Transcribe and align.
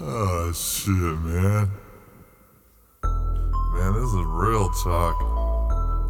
oh 0.00 0.52
shit, 0.52 0.94
man. 0.94 1.70
Man, 3.74 3.94
this 3.94 4.10
is 4.10 4.24
real 4.26 4.68
talk. 4.82 5.18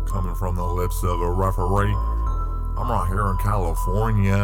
Coming 0.09 0.35
from 0.37 0.57
the 0.57 0.65
lips 0.65 1.03
of 1.03 1.21
a 1.21 1.31
referee. 1.31 1.93
I'm 2.79 2.91
right 2.91 3.07
here 3.09 3.29
in 3.29 3.37
California. 3.39 4.35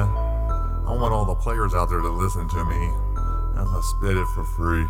I 0.87 0.93
want 0.93 1.15
all 1.15 1.25
the 1.25 1.35
players 1.35 1.73
out 1.73 1.89
there 1.89 2.01
to 2.01 2.09
listen 2.09 2.47
to 2.49 2.65
me 2.67 2.93
as 3.57 3.67
I 3.67 3.81
spit 3.97 4.17
it 4.19 4.27
for 4.35 4.45
free. 4.45 4.87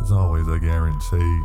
It's 0.00 0.12
always 0.12 0.46
a 0.46 0.60
guarantee. 0.60 1.42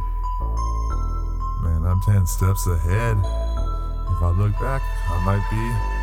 Man, 1.64 1.86
I'm 1.86 2.02
10 2.02 2.28
steps 2.28 2.68
ahead. 2.68 3.18
If 3.18 4.22
I 4.22 4.30
look 4.38 4.54
back, 4.60 4.84
I 5.10 5.26
might 5.26 5.44
be 5.50 5.95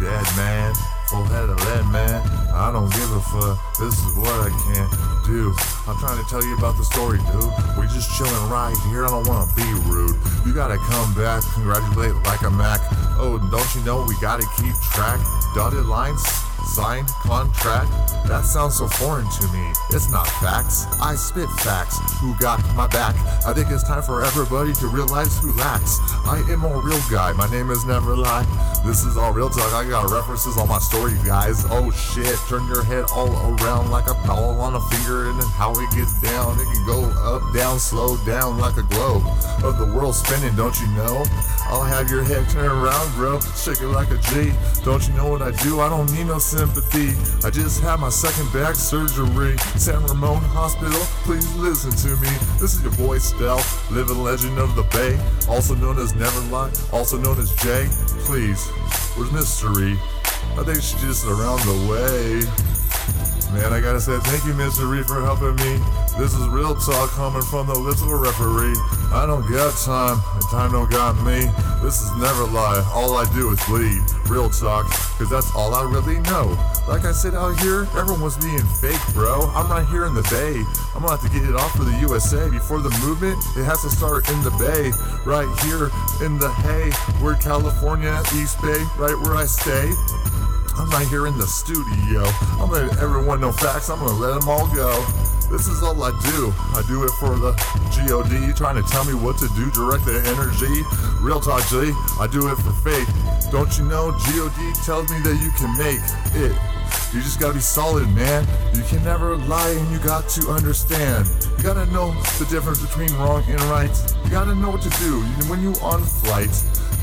dead, 0.00 0.24
man. 0.34 0.74
Full 1.08 1.24
head 1.24 1.48
of 1.48 1.60
lead, 1.60 1.86
man. 1.92 2.24
I 2.50 2.72
don't 2.72 2.90
give 2.90 3.10
a 3.12 3.20
fuck. 3.20 3.60
This 3.78 3.92
is 3.92 4.16
what 4.16 4.32
I 4.32 4.48
can't 4.48 4.90
do. 5.26 5.52
I'm 5.86 5.98
trying 6.00 6.18
to 6.18 6.28
tell 6.28 6.42
you 6.42 6.56
about 6.56 6.76
the 6.76 6.84
story, 6.84 7.18
dude. 7.30 7.52
We 7.76 7.86
just 7.92 8.10
chilling 8.16 8.50
right 8.50 8.74
here. 8.88 9.04
I 9.04 9.10
don't 9.10 9.28
wanna 9.28 9.50
be 9.54 9.68
rude. 9.84 10.16
You 10.46 10.54
gotta 10.54 10.78
come 10.78 11.12
back, 11.14 11.44
congratulate 11.52 12.14
like 12.24 12.42
a 12.42 12.50
Mac. 12.50 12.80
Oh, 13.20 13.38
don't 13.50 13.74
you 13.74 13.84
know 13.84 14.04
we 14.08 14.16
gotta 14.20 14.46
keep 14.56 14.74
track? 14.92 15.20
Dotted 15.54 15.86
lines 15.86 16.24
Signed 16.64 17.08
contract? 17.08 17.90
That 18.28 18.44
sounds 18.44 18.76
so 18.76 18.86
foreign 18.86 19.28
to 19.28 19.48
me. 19.48 19.72
It's 19.90 20.10
not 20.10 20.26
facts. 20.38 20.86
I 21.00 21.14
spit 21.16 21.48
facts. 21.60 21.98
Who 22.20 22.34
got 22.38 22.62
my 22.76 22.86
back? 22.86 23.16
I 23.44 23.52
think 23.52 23.70
it's 23.70 23.82
time 23.82 24.02
for 24.02 24.24
everybody 24.24 24.72
to 24.74 24.86
realize 24.86 25.38
who 25.38 25.52
lacks. 25.54 25.98
I 26.26 26.44
am 26.48 26.64
a 26.64 26.80
real 26.80 27.00
guy. 27.10 27.32
My 27.32 27.50
name 27.50 27.70
is 27.70 27.84
Never 27.84 28.16
Lie. 28.16 28.46
This 28.86 29.04
is 29.04 29.16
all 29.16 29.32
real 29.32 29.50
talk. 29.50 29.72
I 29.72 29.88
got 29.88 30.10
references 30.10 30.56
on 30.58 30.68
my 30.68 30.78
story, 30.78 31.14
guys. 31.26 31.64
Oh 31.70 31.90
shit. 31.90 32.38
Turn 32.48 32.66
your 32.68 32.84
head 32.84 33.04
all 33.12 33.30
around 33.30 33.90
like 33.90 34.08
a 34.08 34.14
ball 34.26 34.60
on 34.60 34.76
a 34.76 34.80
finger 34.94 35.30
and 35.30 35.42
how 35.42 35.72
it 35.72 35.90
gets 35.90 36.20
down. 36.20 36.60
It 36.60 36.64
can 36.72 36.86
go 36.86 37.02
up, 37.26 37.42
down, 37.54 37.78
slow 37.80 38.16
down 38.24 38.58
like 38.58 38.76
a 38.76 38.84
globe. 38.84 39.24
Of 39.64 39.78
the 39.78 39.86
world 39.86 40.14
spinning, 40.14 40.54
don't 40.54 40.78
you 40.80 40.86
know? 40.88 41.24
I'll 41.66 41.84
have 41.84 42.10
your 42.10 42.22
head 42.22 42.48
turn 42.48 42.70
around, 42.70 43.14
bro. 43.14 43.40
Shake 43.56 43.80
it 43.80 43.88
like 43.88 44.10
a 44.10 44.18
G. 44.18 44.52
Don't 44.84 45.06
you 45.06 45.14
know 45.14 45.28
what 45.28 45.42
I 45.42 45.50
do? 45.62 45.80
I 45.80 45.88
don't 45.88 46.10
need 46.12 46.26
no 46.26 46.38
sympathy. 46.50 47.14
I 47.46 47.50
just 47.50 47.80
had 47.80 48.00
my 48.00 48.08
second 48.08 48.52
back 48.52 48.74
surgery. 48.74 49.56
San 49.78 50.02
Ramon 50.02 50.42
Hospital, 50.50 50.98
please 51.22 51.46
listen 51.54 51.92
to 51.92 52.16
me. 52.20 52.28
This 52.58 52.74
is 52.74 52.82
your 52.82 52.90
boy 52.98 53.18
Stell, 53.18 53.62
living 53.92 54.18
legend 54.18 54.58
of 54.58 54.74
the 54.74 54.82
Bay, 54.90 55.14
also 55.48 55.76
known 55.76 55.96
as 55.98 56.12
Never 56.16 56.40
Lie, 56.50 56.72
also 56.92 57.18
known 57.18 57.38
as 57.38 57.54
Jay. 57.62 57.86
Please, 58.26 58.66
where's 59.14 59.30
Mystery? 59.30 59.94
I 60.58 60.66
think 60.66 60.82
she's 60.82 61.00
just 61.00 61.24
around 61.24 61.62
the 61.62 61.78
way. 61.86 62.42
Man, 63.54 63.72
I 63.72 63.80
gotta 63.80 64.00
say 64.00 64.18
thank 64.26 64.44
you. 64.44 64.52
Reed, 64.52 65.06
for 65.06 65.22
helping 65.22 65.54
me. 65.54 65.78
This 66.18 66.34
is 66.34 66.48
real 66.48 66.74
talk 66.74 67.10
coming 67.10 67.42
from 67.42 67.68
the 67.68 67.78
lips 67.78 68.02
of 68.02 68.10
a 68.10 68.16
referee. 68.16 68.74
I 69.12 69.26
don't 69.26 69.42
got 69.50 69.76
time, 69.76 70.22
and 70.34 70.42
time 70.50 70.70
don't 70.70 70.90
got 70.90 71.16
me. 71.26 71.50
This 71.82 72.00
is 72.00 72.10
never 72.16 72.44
lie, 72.44 72.84
all 72.94 73.16
I 73.16 73.26
do 73.34 73.50
is 73.50 73.58
bleed. 73.66 74.00
Real 74.30 74.48
talk, 74.48 74.86
cause 75.18 75.28
that's 75.28 75.52
all 75.54 75.74
I 75.74 75.82
really 75.82 76.20
know. 76.30 76.56
Like 76.86 77.04
I 77.04 77.10
said 77.10 77.34
out 77.34 77.58
here, 77.58 77.88
everyone's 77.98 78.38
being 78.38 78.62
fake, 78.78 79.02
bro. 79.12 79.50
I'm 79.54 79.68
right 79.68 79.86
here 79.86 80.06
in 80.06 80.14
the 80.14 80.22
Bay. 80.30 80.62
I'm 80.94 81.02
gonna 81.02 81.18
have 81.18 81.22
to 81.22 81.28
get 81.28 81.42
it 81.42 81.56
off 81.56 81.72
for 81.72 81.82
the 81.82 81.96
USA. 82.06 82.48
Before 82.50 82.78
the 82.78 82.90
movement, 83.02 83.36
it 83.56 83.64
has 83.64 83.82
to 83.82 83.90
start 83.90 84.30
in 84.30 84.40
the 84.42 84.54
Bay. 84.62 84.94
Right 85.26 85.50
here 85.66 85.90
in 86.24 86.38
the 86.38 86.48
hay. 86.62 86.92
We're 87.20 87.34
California, 87.34 88.22
East 88.36 88.62
Bay, 88.62 88.78
right 88.96 89.18
where 89.18 89.34
I 89.34 89.46
stay. 89.46 89.90
I'm 90.78 90.88
right 90.90 91.06
here 91.08 91.26
in 91.26 91.36
the 91.36 91.46
studio. 91.46 92.22
I'm 92.62 92.70
letting 92.70 92.96
everyone 92.98 93.40
know 93.40 93.50
facts. 93.50 93.90
I'm 93.90 93.98
gonna 93.98 94.12
let 94.12 94.38
them 94.38 94.48
all 94.48 94.72
go. 94.72 95.04
This 95.50 95.66
is 95.66 95.82
all 95.82 96.00
I 96.02 96.10
do. 96.30 96.54
I 96.78 96.82
do 96.86 97.02
it 97.02 97.10
for 97.18 97.34
the 97.34 97.50
GOD, 97.90 98.56
trying 98.56 98.80
to 98.80 98.88
tell 98.88 99.04
me 99.04 99.14
what 99.14 99.36
to 99.38 99.48
do, 99.58 99.68
direct 99.72 100.06
the 100.06 100.22
energy. 100.30 100.86
Real 101.20 101.40
talk, 101.40 101.66
G. 101.66 101.90
I 102.22 102.28
do 102.30 102.46
it 102.46 102.56
for 102.56 102.70
faith. 102.86 103.10
Don't 103.50 103.66
you 103.76 103.84
know 103.84 104.12
GOD 104.30 104.74
tells 104.86 105.10
me 105.10 105.18
that 105.26 105.36
you 105.42 105.50
can 105.58 105.74
make 105.76 105.98
it. 106.38 106.54
You 107.12 107.20
just 107.20 107.40
gotta 107.40 107.54
be 107.54 107.60
solid, 107.60 108.08
man. 108.14 108.46
You 108.74 108.82
can 108.84 109.02
never 109.02 109.36
lie 109.36 109.70
and 109.70 109.90
you 109.90 109.98
got 109.98 110.28
to 110.38 110.50
understand. 110.50 111.26
You 111.58 111.64
gotta 111.64 111.86
know 111.90 112.14
the 112.38 112.46
difference 112.48 112.80
between 112.86 113.12
wrong 113.18 113.42
and 113.48 113.60
right. 113.62 113.90
You 114.22 114.30
gotta 114.30 114.54
know 114.54 114.70
what 114.70 114.82
to 114.82 114.90
do 115.02 115.20
when 115.50 115.60
you 115.62 115.74
on 115.82 116.04
flight. 116.04 116.54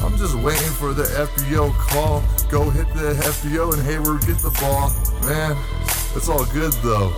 I'm 0.02 0.16
just 0.16 0.36
waiting 0.36 0.72
for 0.80 0.94
the 0.94 1.03
FBO 1.03 1.75
call. 1.75 2.24
Go 2.50 2.69
hit 2.69 2.88
the 2.94 3.12
FBO 3.28 3.74
and 3.74 3.84
Hayward 3.84 4.22
get 4.25 4.38
the 4.38 4.52
ball. 4.62 4.96
Man, 5.28 5.57
it's 6.16 6.30
all 6.30 6.46
good 6.46 6.72
though. 6.80 7.12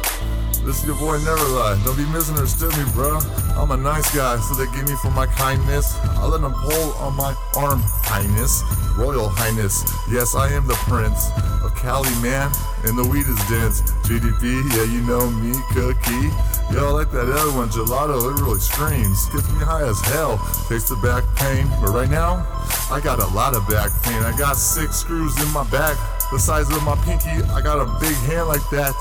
This 0.64 0.82
is 0.82 0.86
your 0.86 0.96
boy 0.98 1.18
Never 1.24 1.48
Lie. 1.56 1.82
Don't 1.86 1.96
be 1.96 2.06
misunderstood 2.12 2.76
me, 2.78 2.84
bro. 2.94 3.20
I'm 3.56 3.72
a 3.72 3.78
nice 3.78 4.14
guy, 4.14 4.38
so 4.40 4.54
they 4.56 4.70
give 4.76 4.88
me 4.88 4.96
for 5.02 5.10
my 5.12 5.26
kindness. 5.26 5.96
I 6.04 6.28
let 6.28 6.42
them 6.42 6.54
pull 6.54 6.94
on 7.00 7.16
my 7.16 7.34
arm, 7.56 7.82
highness, 8.04 8.62
royal 8.98 9.30
highness. 9.30 9.88
Yes, 10.12 10.36
I 10.36 10.52
am 10.52 10.68
the 10.68 10.76
prince 10.86 11.32
of 11.64 11.74
Cali, 11.76 12.12
man, 12.22 12.52
and 12.84 12.98
the 12.98 13.08
weed 13.08 13.26
is 13.26 13.40
dense. 13.48 13.82
GDP, 14.04 14.60
yeah, 14.76 14.84
you 14.84 15.02
know 15.08 15.32
me, 15.32 15.56
cookie. 15.72 16.30
Yo, 16.76 16.94
like 16.94 17.10
that 17.12 17.32
other 17.32 17.56
one, 17.56 17.70
gelato. 17.70 18.20
It 18.30 18.42
really 18.42 18.60
screams. 18.60 19.26
Gets 19.32 19.50
me 19.50 19.64
high 19.64 19.88
as 19.88 20.00
hell. 20.12 20.38
Takes 20.68 20.90
the 20.90 21.00
back 21.02 21.24
pain, 21.36 21.66
but 21.82 21.96
right 21.96 22.10
now 22.10 22.46
I 22.92 23.00
got 23.02 23.24
a 23.24 23.28
lot 23.34 23.56
of 23.56 23.68
back 23.68 23.90
pain. 24.04 24.22
I 24.22 24.38
got 24.38 24.58
six 24.58 24.98
screws 24.98 25.34
in 25.42 25.50
my 25.52 25.64
back, 25.72 25.98
the 26.32 26.38
size 26.38 26.70
of 26.70 26.84
my 26.84 26.96
pinky. 27.08 27.42
I 27.50 27.62
got 27.62 27.80
a 27.80 27.88
big 28.00 28.16
hand 28.28 28.48
like 28.48 28.68
that. 28.70 28.94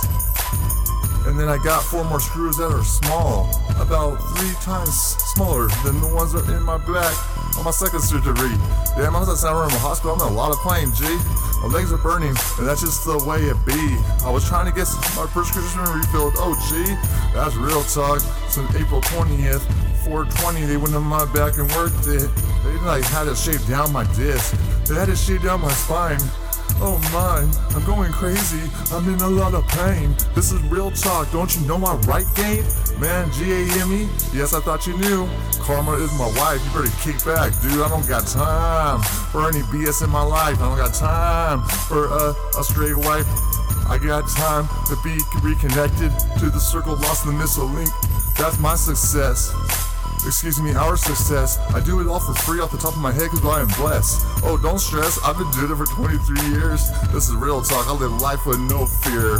And 1.28 1.38
then 1.38 1.46
I 1.46 1.58
got 1.58 1.84
four 1.84 2.04
more 2.04 2.20
screws 2.20 2.56
that 2.56 2.72
are 2.72 2.82
small, 2.82 3.52
about 3.76 4.16
three 4.32 4.54
times 4.64 4.96
smaller 5.36 5.68
than 5.84 6.00
the 6.00 6.08
ones 6.08 6.32
that 6.32 6.48
are 6.48 6.56
in 6.56 6.62
my 6.62 6.78
back 6.78 7.12
on 7.58 7.64
my 7.64 7.70
second 7.70 8.00
surgery. 8.00 8.56
Damn, 8.96 9.14
I 9.14 9.20
was 9.20 9.28
at 9.28 9.36
San 9.36 9.52
Ramon 9.52 9.76
Hospital. 9.76 10.16
I'm 10.16 10.26
in 10.26 10.32
a 10.32 10.36
lot 10.36 10.56
of 10.56 10.58
pain, 10.64 10.88
G. 10.96 11.04
My 11.60 11.68
legs 11.68 11.92
are 11.92 12.00
burning, 12.00 12.32
and 12.32 12.64
that's 12.64 12.80
just 12.80 13.04
the 13.04 13.20
way 13.28 13.44
it 13.44 13.60
be. 13.68 13.76
I 14.24 14.32
was 14.32 14.48
trying 14.48 14.72
to 14.72 14.72
get 14.72 14.88
my 15.20 15.28
prescription 15.28 15.84
refilled. 15.92 16.32
Oh, 16.40 16.56
G, 16.72 16.96
that's 17.36 17.56
real 17.56 17.84
talk. 17.84 18.24
Since 18.48 18.74
April 18.74 19.02
20th, 19.12 19.60
420, 20.08 20.64
they 20.64 20.78
went 20.78 20.94
on 20.94 21.04
my 21.04 21.28
back 21.36 21.58
and 21.58 21.68
worked 21.76 22.08
it. 22.08 22.24
They 22.64 22.72
like 22.88 23.04
had 23.04 23.28
to 23.28 23.36
shave 23.36 23.60
down 23.68 23.92
my 23.92 24.08
disc. 24.16 24.56
They 24.88 24.94
had 24.94 25.12
to 25.12 25.16
shave 25.16 25.42
down 25.42 25.60
my 25.60 25.72
spine. 25.72 26.24
Oh 26.80 26.98
my, 27.12 27.42
I'm 27.74 27.84
going 27.84 28.12
crazy. 28.12 28.70
I'm 28.92 29.12
in 29.12 29.20
a 29.20 29.28
lot 29.28 29.52
of 29.52 29.66
pain. 29.66 30.14
This 30.34 30.52
is 30.52 30.62
real 30.64 30.92
talk. 30.92 31.30
Don't 31.32 31.54
you 31.56 31.66
know 31.66 31.76
my 31.76 31.94
right 32.06 32.26
game? 32.36 32.64
Man, 33.00 33.30
G 33.32 33.50
A 33.50 33.82
M 33.82 33.92
E. 33.92 34.08
Yes, 34.32 34.54
I 34.54 34.60
thought 34.60 34.86
you 34.86 34.96
knew. 34.96 35.28
Karma 35.58 35.92
is 35.94 36.16
my 36.16 36.30
wife. 36.38 36.64
You 36.64 36.82
better 36.82 36.96
kick 37.02 37.24
back, 37.24 37.50
dude. 37.60 37.82
I 37.82 37.88
don't 37.88 38.06
got 38.06 38.26
time 38.28 39.00
for 39.32 39.48
any 39.48 39.60
BS 39.70 40.04
in 40.04 40.10
my 40.10 40.22
life. 40.22 40.60
I 40.60 40.68
don't 40.68 40.78
got 40.78 40.94
time 40.94 41.62
for 41.88 42.06
a, 42.06 42.34
a 42.58 42.62
straight 42.62 42.96
wife. 42.96 43.26
I 43.90 43.98
got 43.98 44.28
time 44.28 44.68
to 44.86 44.96
be 45.02 45.18
reconnected 45.42 46.12
to 46.38 46.46
the 46.50 46.60
circle 46.60 46.94
lost 46.94 47.26
in 47.26 47.32
the 47.32 47.38
missile 47.38 47.66
link. 47.66 47.90
That's 48.36 48.58
my 48.60 48.76
success 48.76 49.50
excuse 50.26 50.60
me, 50.60 50.74
our 50.74 50.96
success. 50.96 51.58
I 51.74 51.80
do 51.80 52.00
it 52.00 52.06
all 52.06 52.20
for 52.20 52.34
free 52.34 52.60
off 52.60 52.70
the 52.70 52.78
top 52.78 52.94
of 52.94 53.02
my 53.02 53.12
head 53.12 53.30
because 53.30 53.44
I 53.44 53.60
am 53.60 53.68
blessed. 53.76 54.20
Oh, 54.44 54.58
don't 54.60 54.78
stress, 54.78 55.18
I've 55.24 55.38
been 55.38 55.50
doing 55.52 55.72
it 55.72 55.76
for 55.76 55.86
23 55.86 56.40
years. 56.50 56.90
This 57.12 57.28
is 57.28 57.34
real 57.34 57.62
talk, 57.62 57.86
I 57.86 57.92
live 57.92 58.20
life 58.20 58.44
with 58.46 58.60
no 58.60 58.86
fear. 58.86 59.38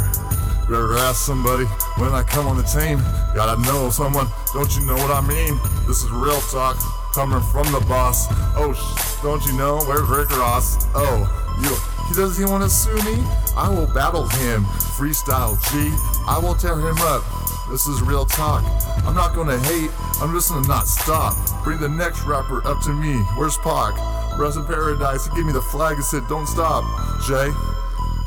Better 0.69 0.97
ask 0.97 1.25
somebody 1.25 1.65
when 1.97 2.11
I 2.13 2.23
come 2.23 2.45
on 2.45 2.57
the 2.57 2.63
team. 2.63 2.99
Gotta 3.33 3.59
know 3.63 3.89
someone, 3.89 4.27
don't 4.53 4.69
you 4.77 4.85
know 4.85 4.95
what 4.95 5.09
I 5.11 5.21
mean? 5.21 5.59
This 5.87 6.03
is 6.03 6.11
real 6.11 6.39
talk 6.51 6.77
coming 7.13 7.41
from 7.51 7.65
the 7.71 7.83
boss. 7.87 8.27
Oh, 8.55 8.73
sh- 8.73 9.21
don't 9.23 9.43
you 9.45 9.53
know? 9.53 9.79
Where's 9.85 10.07
Rick 10.07 10.29
Ross? 10.37 10.85
Oh, 10.93 11.25
you. 11.61 11.75
He 12.07 12.15
does 12.15 12.37
he 12.37 12.45
want 12.45 12.63
to 12.63 12.69
sue 12.69 12.95
me? 13.03 13.23
I 13.55 13.69
will 13.69 13.87
battle 13.87 14.27
him. 14.27 14.63
Freestyle 14.97 15.57
G. 15.69 15.91
I 16.27 16.39
will 16.41 16.55
tear 16.55 16.73
him 16.73 16.97
up. 17.01 17.23
This 17.69 17.85
is 17.85 18.01
real 18.01 18.25
talk. 18.25 18.63
I'm 19.05 19.13
not 19.13 19.35
gonna 19.35 19.59
hate, 19.59 19.91
I'm 20.21 20.33
just 20.33 20.49
gonna 20.49 20.67
not 20.67 20.87
stop. 20.87 21.35
Bring 21.63 21.79
the 21.79 21.89
next 21.89 22.23
rapper 22.23 22.65
up 22.67 22.81
to 22.83 22.93
me. 22.93 23.13
Where's 23.37 23.57
Pac? 23.57 23.93
Rest 24.39 24.57
in 24.57 24.65
paradise. 24.65 25.27
He 25.27 25.35
gave 25.35 25.45
me 25.45 25.53
the 25.53 25.61
flag 25.61 25.95
and 25.95 26.03
said, 26.03 26.27
Don't 26.27 26.47
stop, 26.47 26.83
Jay. 27.27 27.51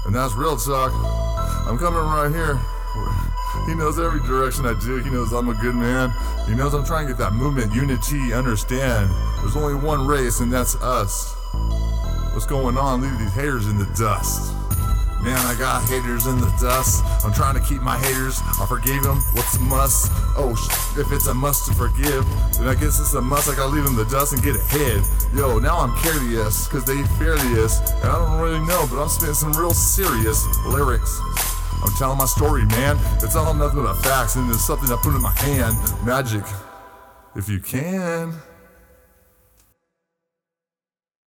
And 0.07 0.15
that's 0.15 0.35
real 0.35 0.57
talk. 0.57 0.93
I'm 1.67 1.79
coming 1.79 2.01
right 2.01 2.31
here. 2.31 2.61
He 3.67 3.75
knows 3.75 3.99
every 3.99 4.21
direction 4.21 4.67
I 4.67 4.75
do. 4.79 4.97
He 4.99 5.11
knows 5.11 5.33
I'm 5.33 5.49
a 5.49 5.55
good 5.55 5.75
man. 5.75 6.13
He 6.49 6.55
knows 6.55 6.75
I'm 6.75 6.85
trying 6.85 7.07
to 7.07 7.13
get 7.13 7.19
that 7.19 7.33
movement, 7.33 7.73
unity, 7.75 8.33
understand. 8.33 9.11
There's 9.41 9.57
only 9.57 9.75
one 9.75 10.07
race, 10.07 10.41
and 10.41 10.53
that's 10.53 10.75
us. 10.77 11.35
What's 12.33 12.47
going 12.47 12.77
on? 12.77 13.03
Leave 13.03 13.19
these 13.19 13.33
haters 13.35 13.67
in 13.67 13.79
the 13.79 13.87
dust. 13.97 14.55
Man, 15.23 15.39
I 15.47 15.55
got 15.57 15.89
haters 15.89 16.27
in 16.27 16.41
the 16.41 16.51
dust. 16.61 17.05
I'm 17.25 17.33
trying 17.33 17.55
to 17.55 17.61
keep 17.61 17.81
my 17.81 17.97
haters. 17.97 18.41
I 18.61 18.67
forgave 18.67 19.05
them. 19.05 19.19
What's 19.35 19.57
a 19.57 19.61
must? 19.61 20.11
Oh, 20.37 20.53
sh- 20.55 20.99
if 20.99 21.13
it's 21.13 21.29
a 21.29 21.35
must 21.35 21.67
to 21.67 21.75
forgive, 21.75 22.27
then 22.59 22.67
I 22.67 22.75
guess 22.75 22.99
it's 22.99 23.15
a 23.15 23.21
must. 23.21 23.49
I 23.49 23.55
gotta 23.55 23.71
leave 23.71 23.85
them 23.85 23.95
the 23.95 24.05
dust 24.07 24.33
and 24.33 24.43
get 24.43 24.57
ahead. 24.57 25.03
Yo, 25.33 25.61
now 25.61 25.79
I'm 25.79 25.95
careless, 26.03 26.67
cause 26.67 26.85
they 26.85 27.01
fearless. 27.23 27.79
And 28.03 28.11
I 28.11 28.19
don't 28.19 28.41
really 28.41 28.67
know, 28.67 28.85
but 28.91 29.01
I'm 29.01 29.09
spitting 29.09 29.35
some 29.35 29.53
real 29.53 29.73
serious 29.73 30.45
lyrics. 30.67 31.21
I'm 31.85 31.93
telling 31.99 32.19
my 32.19 32.27
story, 32.27 32.65
man. 32.67 32.99
It's 33.23 33.37
all 33.37 33.55
nothing 33.55 33.83
but 33.83 33.95
facts, 34.03 34.35
and 34.35 34.51
it's 34.51 34.67
something 34.67 34.91
I 34.91 34.97
put 35.01 35.15
in 35.15 35.23
my 35.23 35.33
hand. 35.47 35.77
Magic, 36.05 36.45
if 37.37 37.49
you 37.49 37.61
can. 37.61 38.35